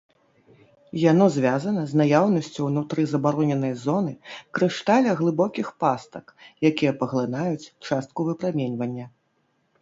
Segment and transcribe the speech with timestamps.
[1.11, 4.13] Яно звязана з наяўнасцю ўнутры забароненай зоны
[4.59, 6.25] крышталя глыбокіх пастак,
[6.71, 9.05] якія паглынаюць частку выпраменьвання.